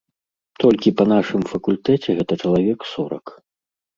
[0.61, 3.25] Толькі па нашым факультэце гэта чалавек сорак.